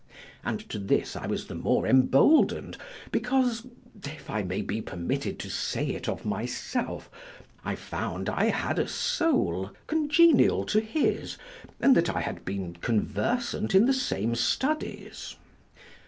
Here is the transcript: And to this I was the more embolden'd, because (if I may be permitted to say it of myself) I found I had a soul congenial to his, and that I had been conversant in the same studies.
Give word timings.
And 0.43 0.67
to 0.71 0.79
this 0.79 1.15
I 1.15 1.27
was 1.27 1.45
the 1.45 1.53
more 1.53 1.85
embolden'd, 1.85 2.75
because 3.11 3.67
(if 4.03 4.31
I 4.31 4.41
may 4.41 4.63
be 4.63 4.81
permitted 4.81 5.37
to 5.37 5.49
say 5.51 5.85
it 5.89 6.09
of 6.09 6.25
myself) 6.25 7.07
I 7.63 7.75
found 7.75 8.27
I 8.27 8.45
had 8.45 8.79
a 8.79 8.87
soul 8.87 9.69
congenial 9.85 10.65
to 10.65 10.79
his, 10.79 11.37
and 11.79 11.95
that 11.95 12.09
I 12.15 12.21
had 12.21 12.43
been 12.45 12.77
conversant 12.77 13.75
in 13.75 13.85
the 13.85 13.93
same 13.93 14.33
studies. 14.33 15.35